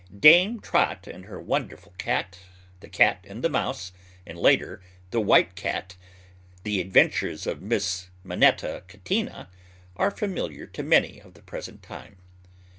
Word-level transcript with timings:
"Dame 0.19 0.59
Trot 0.61 1.05
and 1.05 1.25
her 1.25 1.39
Wonderful 1.39 1.93
Cat," 1.99 2.39
"The 2.79 2.89
Cat 2.89 3.23
and 3.29 3.43
the 3.43 3.51
Mouse," 3.51 3.91
and, 4.25 4.35
later, 4.35 4.81
"The 5.11 5.21
White 5.21 5.53
Cat," 5.53 5.95
"The 6.63 6.81
Adventures 6.81 7.45
of 7.45 7.61
Miss 7.61 8.09
Minette 8.23 8.87
Cattina," 8.87 9.47
are 9.95 10.09
familiar 10.09 10.65
to 10.65 10.81
many 10.81 11.19
of 11.19 11.35
the 11.35 11.43
present 11.43 11.83
time. 11.83 12.17